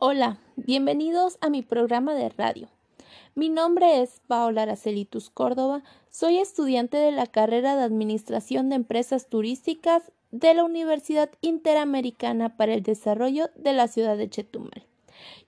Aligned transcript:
Hola, 0.00 0.38
bienvenidos 0.54 1.38
a 1.40 1.50
mi 1.50 1.62
programa 1.62 2.14
de 2.14 2.28
radio. 2.28 2.68
Mi 3.34 3.48
nombre 3.48 4.00
es 4.00 4.20
Paola 4.28 4.62
Aracelitus 4.62 5.28
Córdoba, 5.28 5.82
soy 6.08 6.38
estudiante 6.38 6.96
de 6.96 7.10
la 7.10 7.26
carrera 7.26 7.74
de 7.74 7.82
Administración 7.82 8.68
de 8.68 8.76
Empresas 8.76 9.28
Turísticas 9.28 10.12
de 10.30 10.54
la 10.54 10.62
Universidad 10.62 11.30
Interamericana 11.40 12.56
para 12.56 12.74
el 12.74 12.84
Desarrollo 12.84 13.50
de 13.56 13.72
la 13.72 13.88
ciudad 13.88 14.16
de 14.16 14.30
Chetumal. 14.30 14.86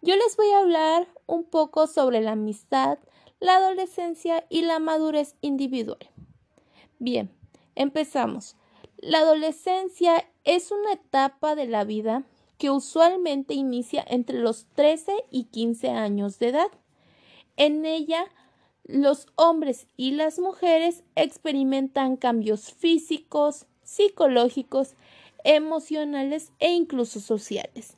Yo 0.02 0.16
les 0.16 0.36
voy 0.36 0.50
a 0.50 0.58
hablar 0.58 1.06
un 1.26 1.44
poco 1.44 1.86
sobre 1.86 2.20
la 2.20 2.32
amistad, 2.32 2.98
la 3.38 3.54
adolescencia 3.54 4.46
y 4.48 4.62
la 4.62 4.80
madurez 4.80 5.36
individual. 5.42 6.10
Bien, 6.98 7.30
empezamos. 7.76 8.56
La 8.96 9.18
adolescencia 9.18 10.28
es 10.42 10.72
una 10.72 10.94
etapa 10.94 11.54
de 11.54 11.68
la 11.68 11.84
vida 11.84 12.24
que 12.60 12.68
usualmente 12.68 13.54
inicia 13.54 14.04
entre 14.06 14.38
los 14.38 14.66
13 14.74 15.24
y 15.30 15.44
15 15.44 15.88
años 15.88 16.38
de 16.38 16.48
edad. 16.48 16.68
En 17.56 17.86
ella, 17.86 18.26
los 18.84 19.28
hombres 19.36 19.86
y 19.96 20.10
las 20.10 20.38
mujeres 20.38 21.02
experimentan 21.16 22.18
cambios 22.18 22.70
físicos, 22.74 23.64
psicológicos, 23.82 24.94
emocionales 25.42 26.52
e 26.58 26.72
incluso 26.72 27.20
sociales. 27.20 27.96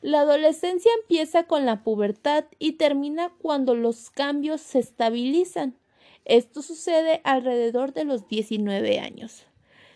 La 0.00 0.20
adolescencia 0.20 0.92
empieza 1.00 1.48
con 1.48 1.66
la 1.66 1.82
pubertad 1.82 2.44
y 2.60 2.74
termina 2.74 3.32
cuando 3.42 3.74
los 3.74 4.10
cambios 4.10 4.60
se 4.60 4.78
estabilizan. 4.78 5.76
Esto 6.24 6.62
sucede 6.62 7.20
alrededor 7.24 7.92
de 7.92 8.04
los 8.04 8.28
19 8.28 9.00
años. 9.00 9.44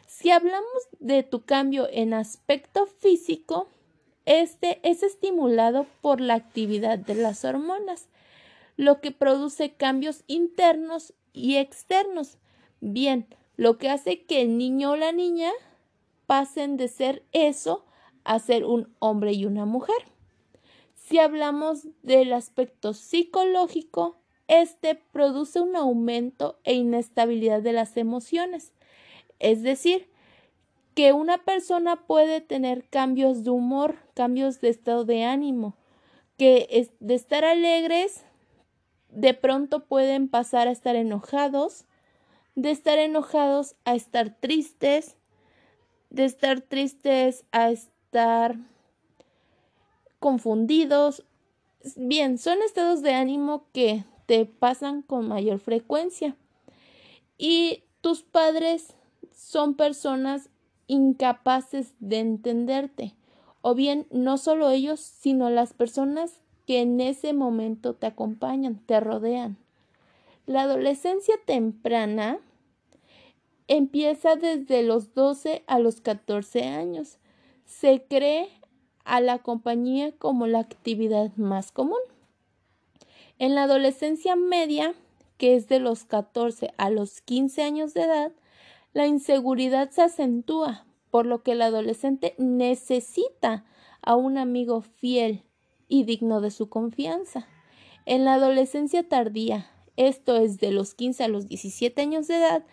Si 0.08 0.32
hablamos 0.32 0.88
de 0.98 1.22
tu 1.22 1.44
cambio 1.44 1.86
en 1.92 2.14
aspecto 2.14 2.86
físico, 2.86 3.68
este 4.28 4.78
es 4.82 5.02
estimulado 5.02 5.86
por 6.02 6.20
la 6.20 6.34
actividad 6.34 6.98
de 6.98 7.14
las 7.14 7.46
hormonas, 7.46 8.10
lo 8.76 9.00
que 9.00 9.10
produce 9.10 9.72
cambios 9.72 10.22
internos 10.26 11.14
y 11.32 11.56
externos. 11.56 12.36
Bien, 12.82 13.26
lo 13.56 13.78
que 13.78 13.88
hace 13.88 14.24
que 14.26 14.42
el 14.42 14.58
niño 14.58 14.90
o 14.90 14.96
la 14.96 15.12
niña 15.12 15.50
pasen 16.26 16.76
de 16.76 16.88
ser 16.88 17.24
eso 17.32 17.86
a 18.24 18.38
ser 18.38 18.66
un 18.66 18.94
hombre 18.98 19.32
y 19.32 19.46
una 19.46 19.64
mujer. 19.64 19.96
Si 20.94 21.18
hablamos 21.18 21.88
del 22.02 22.34
aspecto 22.34 22.92
psicológico, 22.92 24.18
este 24.46 24.94
produce 24.94 25.62
un 25.62 25.74
aumento 25.74 26.58
e 26.64 26.74
inestabilidad 26.74 27.62
de 27.62 27.72
las 27.72 27.96
emociones. 27.96 28.74
Es 29.38 29.62
decir, 29.62 30.10
que 30.98 31.12
una 31.12 31.38
persona 31.38 31.94
puede 31.94 32.40
tener 32.40 32.88
cambios 32.88 33.44
de 33.44 33.50
humor, 33.50 33.98
cambios 34.14 34.60
de 34.60 34.70
estado 34.70 35.04
de 35.04 35.22
ánimo, 35.22 35.76
que 36.36 36.90
de 36.98 37.14
estar 37.14 37.44
alegres 37.44 38.24
de 39.08 39.32
pronto 39.32 39.84
pueden 39.84 40.28
pasar 40.28 40.66
a 40.66 40.72
estar 40.72 40.96
enojados, 40.96 41.84
de 42.56 42.72
estar 42.72 42.98
enojados 42.98 43.76
a 43.84 43.94
estar 43.94 44.40
tristes, 44.40 45.16
de 46.10 46.24
estar 46.24 46.62
tristes 46.62 47.44
a 47.52 47.70
estar 47.70 48.56
confundidos. 50.18 51.24
Bien, 51.94 52.38
son 52.38 52.60
estados 52.62 53.02
de 53.02 53.14
ánimo 53.14 53.66
que 53.72 54.02
te 54.26 54.46
pasan 54.46 55.02
con 55.02 55.28
mayor 55.28 55.60
frecuencia. 55.60 56.34
Y 57.38 57.84
tus 58.00 58.24
padres 58.24 58.96
son 59.32 59.76
personas 59.76 60.50
incapaces 60.88 61.94
de 62.00 62.18
entenderte, 62.18 63.14
o 63.60 63.74
bien 63.74 64.06
no 64.10 64.38
solo 64.38 64.70
ellos, 64.70 64.98
sino 64.98 65.50
las 65.50 65.72
personas 65.72 66.40
que 66.66 66.80
en 66.80 67.00
ese 67.00 67.32
momento 67.32 67.94
te 67.94 68.06
acompañan, 68.06 68.80
te 68.84 68.98
rodean. 68.98 69.56
La 70.46 70.62
adolescencia 70.62 71.36
temprana 71.44 72.40
empieza 73.68 74.34
desde 74.34 74.82
los 74.82 75.14
12 75.14 75.62
a 75.66 75.78
los 75.78 76.00
14 76.00 76.64
años. 76.64 77.18
Se 77.66 78.02
cree 78.02 78.48
a 79.04 79.20
la 79.20 79.38
compañía 79.38 80.12
como 80.12 80.46
la 80.46 80.60
actividad 80.60 81.34
más 81.36 81.70
común. 81.70 82.00
En 83.38 83.54
la 83.54 83.64
adolescencia 83.64 84.36
media, 84.36 84.94
que 85.36 85.54
es 85.54 85.68
de 85.68 85.78
los 85.78 86.04
14 86.04 86.72
a 86.76 86.90
los 86.90 87.20
15 87.20 87.62
años 87.62 87.94
de 87.94 88.02
edad, 88.02 88.32
la 88.98 89.06
inseguridad 89.06 89.90
se 89.90 90.02
acentúa, 90.02 90.84
por 91.12 91.24
lo 91.24 91.44
que 91.44 91.52
el 91.52 91.62
adolescente 91.62 92.34
necesita 92.36 93.64
a 94.02 94.16
un 94.16 94.36
amigo 94.36 94.80
fiel 94.80 95.44
y 95.86 96.02
digno 96.02 96.40
de 96.40 96.50
su 96.50 96.68
confianza. 96.68 97.46
En 98.06 98.24
la 98.24 98.34
adolescencia 98.34 99.08
tardía, 99.08 99.70
esto 99.96 100.36
es 100.36 100.58
de 100.58 100.72
los 100.72 100.94
15 100.94 101.22
a 101.22 101.28
los 101.28 101.46
17 101.46 102.02
años 102.02 102.26
de 102.26 102.38
edad, 102.38 102.64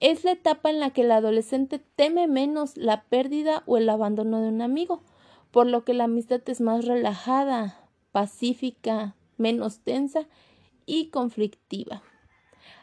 es 0.00 0.24
la 0.24 0.30
etapa 0.30 0.70
en 0.70 0.80
la 0.80 0.88
que 0.88 1.02
el 1.02 1.12
adolescente 1.12 1.80
teme 1.96 2.28
menos 2.28 2.78
la 2.78 3.02
pérdida 3.02 3.62
o 3.66 3.76
el 3.76 3.90
abandono 3.90 4.40
de 4.40 4.48
un 4.48 4.62
amigo, 4.62 5.02
por 5.50 5.66
lo 5.66 5.84
que 5.84 5.92
la 5.92 6.04
amistad 6.04 6.40
es 6.46 6.62
más 6.62 6.86
relajada, 6.86 7.90
pacífica, 8.10 9.16
menos 9.36 9.80
tensa 9.80 10.26
y 10.86 11.10
conflictiva. 11.10 12.02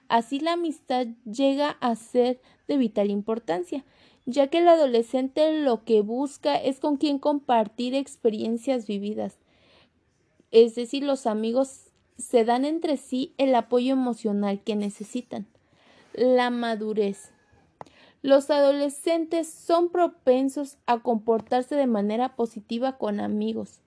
Así 0.10 0.40
la 0.40 0.54
amistad 0.54 1.08
llega 1.24 1.78
a 1.82 1.96
ser 1.96 2.42
de 2.68 2.78
vital 2.78 3.12
importancia, 3.12 3.86
ya 4.26 4.48
que 4.48 4.58
el 4.58 4.68
adolescente 4.68 5.60
lo 5.60 5.86
que 5.86 6.02
busca 6.02 6.56
es 6.56 6.80
con 6.80 6.98
quien 6.98 7.20
compartir 7.20 7.94
experiencias 7.94 8.88
vividas. 8.88 9.38
Es 10.52 10.74
decir, 10.74 11.04
los 11.04 11.28
amigos 11.28 11.92
se 12.18 12.44
dan 12.44 12.66
entre 12.66 12.98
sí 12.98 13.34
el 13.38 13.54
apoyo 13.54 13.94
emocional 13.94 14.62
que 14.64 14.76
necesitan. 14.76 15.46
La 16.14 16.50
madurez. 16.50 17.32
Los 18.24 18.50
adolescentes 18.50 19.48
son 19.48 19.90
propensos 19.90 20.78
a 20.88 21.00
comportarse 21.00 21.76
de 21.76 21.88
manera 21.88 22.36
positiva 22.36 22.98
con 22.98 23.20
amigos. 23.20 23.80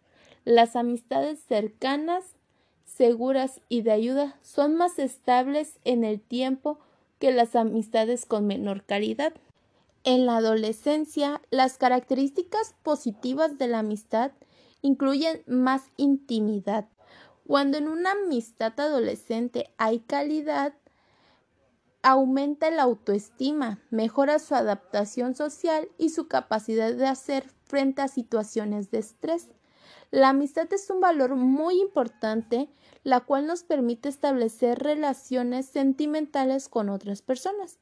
Las 0.45 0.77
amistades 0.77 1.41
cercanas 1.41 2.37
seguras 2.85 3.61
y 3.69 3.83
de 3.83 3.93
ayuda 3.93 4.39
son 4.43 4.77
más 4.77 4.99
estables 4.99 5.79
en 5.85 6.05
el 6.05 6.21
tiempo 6.21 6.79
que 7.19 7.33
las 7.33 7.55
amistades 7.57 8.27
con 8.27 8.47
menor 8.47 8.85
calidad. 8.85 9.33
En 10.05 10.27
la 10.27 10.39
adolescencia, 10.39 11.41
las 11.51 11.79
características 11.79 12.75
positivas 12.83 13.59
de 13.59 13.69
la 13.69 13.79
amistad 13.81 14.33
incluyen 14.81 15.43
más 15.47 15.85
intimidad. 15.97 16.89
Cuando 17.47 17.79
en 17.79 17.89
una 17.89 18.13
amistad 18.13 18.79
adolescente 18.79 19.71
hay 19.77 20.01
calidad, 20.01 20.75
aumenta 22.03 22.71
la 22.71 22.83
autoestima, 22.83 23.81
mejora 23.91 24.39
su 24.39 24.55
adaptación 24.55 25.35
social 25.35 25.89
y 25.99 26.11
su 26.11 26.27
capacidad 26.27 26.93
de 26.93 27.07
hacer 27.07 27.49
frente 27.65 28.03
a 28.03 28.09
situaciones 28.09 28.91
de 28.91 28.99
estrés. 28.99 29.49
La 30.11 30.31
amistad 30.31 30.73
es 30.73 30.91
un 30.91 31.01
valor 31.01 31.37
muy 31.37 31.81
importante, 31.81 32.69
la 33.05 33.21
cual 33.21 33.47
nos 33.47 33.63
permite 33.63 34.09
establecer 34.09 34.79
relaciones 34.79 35.67
sentimentales 35.67 36.69
con 36.69 36.89
otras 36.89 37.23
personas, 37.23 37.79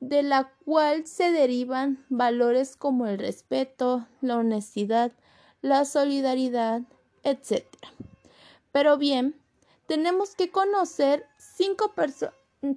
de 0.00 0.22
la 0.22 0.52
cual 0.64 1.06
se 1.06 1.30
derivan 1.30 2.04
valores 2.08 2.76
como 2.76 3.06
el 3.06 3.18
respeto, 3.18 4.06
la 4.20 4.36
honestidad, 4.36 5.12
la 5.62 5.84
solidaridad, 5.84 6.82
etc. 7.22 7.64
Pero 8.72 8.96
bien, 8.96 9.34
tenemos 9.86 10.34
que 10.34 10.50
conocer 10.50 11.26
cinco, 11.36 11.92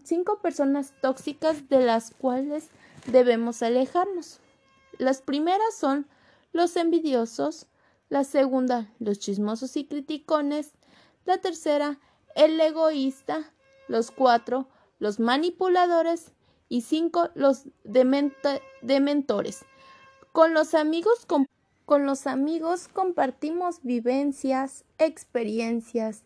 cinco 0.03 0.39
personas 0.39 0.93
tóxicas 1.01 1.69
de 1.69 1.81
las 1.81 2.11
cuales 2.11 2.69
debemos 3.05 3.61
alejarnos. 3.61 4.39
Las 4.97 5.21
primeras 5.21 5.75
son 5.75 6.07
los 6.53 6.75
envidiosos, 6.75 7.67
la 8.13 8.23
segunda, 8.23 8.93
los 8.99 9.17
chismosos 9.17 9.75
y 9.75 9.85
criticones, 9.85 10.73
la 11.25 11.39
tercera, 11.39 11.99
el 12.35 12.61
egoísta, 12.61 13.51
los 13.87 14.11
cuatro, 14.11 14.67
los 14.99 15.19
manipuladores 15.19 16.31
y 16.69 16.81
cinco, 16.81 17.29
los 17.33 17.63
dementores. 17.83 19.65
Con 20.31 20.53
los 20.53 20.75
amigos 20.75 21.25
con 21.85 22.05
los 22.05 22.27
amigos 22.27 22.87
compartimos 22.87 23.81
vivencias, 23.81 24.85
experiencias, 24.99 26.21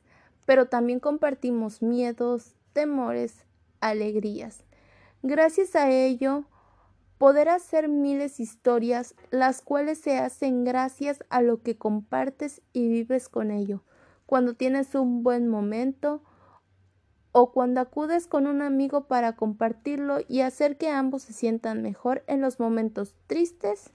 pero 0.46 0.68
también 0.68 1.00
compartimos 1.00 1.82
miedos, 1.82 2.58
temores, 2.74 3.46
alegrías. 3.80 4.66
Gracias 5.24 5.74
a 5.78 5.90
ello, 5.90 6.44
poder 7.18 7.50
hacer 7.50 7.88
miles 7.90 8.40
historias, 8.40 9.16
las 9.32 9.62
cuales 9.62 10.00
se 10.00 10.18
hacen 10.18 10.64
gracias 10.64 11.24
a 11.30 11.42
lo 11.42 11.62
que 11.62 11.78
compartes 11.78 12.62
y 12.74 12.88
vives 12.88 13.30
con 13.30 13.52
ello, 13.52 13.84
cuando 14.26 14.54
tienes 14.54 14.94
un 14.96 15.24
buen 15.24 15.48
momento 15.48 16.22
o 17.32 17.52
cuando 17.52 17.82
acudes 17.82 18.28
con 18.28 18.48
un 18.48 18.62
amigo 18.62 19.08
para 19.08 19.36
compartirlo 19.36 20.20
y 20.28 20.42
hacer 20.42 20.78
que 20.78 20.90
ambos 20.90 21.24
se 21.24 21.34
sientan 21.34 21.82
mejor 21.82 22.24
en 22.28 22.42
los 22.42 22.60
momentos 22.60 23.16
tristes 23.28 23.92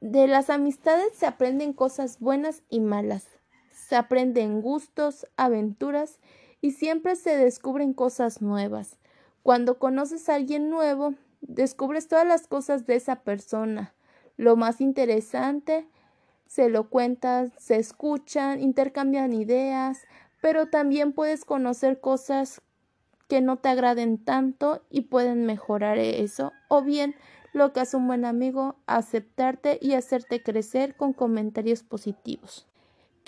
De 0.00 0.26
las 0.26 0.50
amistades 0.50 1.14
se 1.14 1.26
aprenden 1.26 1.72
cosas 1.72 2.18
buenas 2.20 2.62
y 2.70 2.80
malas. 2.80 3.26
Se 3.70 3.96
aprenden 3.96 4.62
gustos, 4.62 5.26
aventuras 5.36 6.18
y 6.62 6.72
siempre 6.72 7.16
se 7.16 7.36
descubren 7.36 7.92
cosas 7.92 8.40
nuevas. 8.40 8.96
Cuando 9.42 9.78
conoces 9.78 10.28
a 10.28 10.34
alguien 10.34 10.68
nuevo, 10.70 11.14
descubres 11.40 12.08
todas 12.08 12.26
las 12.26 12.46
cosas 12.46 12.86
de 12.86 12.96
esa 12.96 13.16
persona. 13.16 13.94
Lo 14.36 14.56
más 14.56 14.80
interesante, 14.80 15.86
se 16.46 16.68
lo 16.68 16.90
cuentas, 16.90 17.50
se 17.58 17.76
escuchan, 17.76 18.60
intercambian 18.60 19.32
ideas, 19.32 20.06
pero 20.42 20.66
también 20.66 21.12
puedes 21.12 21.44
conocer 21.44 22.00
cosas 22.00 22.60
que 23.28 23.40
no 23.40 23.56
te 23.56 23.68
agraden 23.68 24.18
tanto 24.18 24.82
y 24.90 25.02
pueden 25.02 25.46
mejorar 25.46 25.98
eso, 25.98 26.52
o 26.68 26.82
bien 26.82 27.14
lo 27.52 27.72
que 27.72 27.80
hace 27.80 27.96
un 27.96 28.06
buen 28.06 28.24
amigo, 28.24 28.76
aceptarte 28.86 29.78
y 29.80 29.94
hacerte 29.94 30.42
crecer 30.42 30.96
con 30.96 31.12
comentarios 31.12 31.82
positivos. 31.82 32.69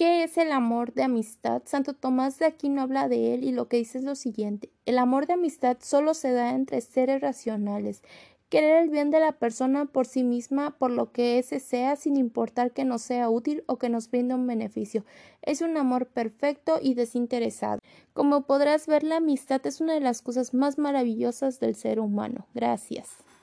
¿Qué 0.02 0.24
es 0.24 0.36
el 0.36 0.50
amor 0.50 0.94
de 0.94 1.04
amistad? 1.04 1.62
Santo 1.64 1.94
Tomás 1.94 2.36
de 2.40 2.46
Aquino 2.46 2.82
habla 2.82 3.06
de 3.06 3.34
él 3.34 3.44
y 3.44 3.52
lo 3.52 3.68
que 3.68 3.76
dice 3.76 3.98
es 3.98 4.04
lo 4.04 4.16
siguiente. 4.16 4.68
El 4.84 4.98
amor 4.98 5.28
de 5.28 5.34
amistad 5.34 5.76
solo 5.80 6.14
se 6.14 6.32
da 6.32 6.56
entre 6.56 6.80
seres 6.80 7.20
racionales. 7.20 8.02
Querer 8.48 8.82
el 8.82 8.90
bien 8.90 9.12
de 9.12 9.20
la 9.20 9.30
persona 9.30 9.84
por 9.84 10.08
sí 10.08 10.24
misma, 10.24 10.76
por 10.76 10.90
lo 10.90 11.12
que 11.12 11.38
ese 11.38 11.60
sea, 11.60 11.94
sin 11.94 12.16
importar 12.16 12.72
que 12.72 12.84
nos 12.84 13.02
sea 13.02 13.30
útil 13.30 13.62
o 13.68 13.78
que 13.78 13.90
nos 13.90 14.10
brinde 14.10 14.34
un 14.34 14.44
beneficio. 14.44 15.04
Es 15.40 15.60
un 15.60 15.76
amor 15.76 16.08
perfecto 16.08 16.80
y 16.82 16.94
desinteresado. 16.94 17.78
Como 18.12 18.44
podrás 18.44 18.88
ver, 18.88 19.04
la 19.04 19.18
amistad 19.18 19.64
es 19.68 19.80
una 19.80 19.94
de 19.94 20.00
las 20.00 20.20
cosas 20.20 20.52
más 20.52 20.78
maravillosas 20.78 21.60
del 21.60 21.76
ser 21.76 22.00
humano. 22.00 22.48
Gracias. 22.54 23.22